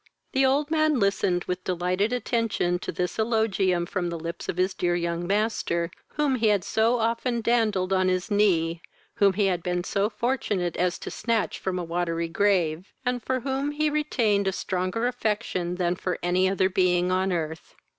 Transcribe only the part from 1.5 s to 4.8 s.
delighted attention to this eulogium from the lips of his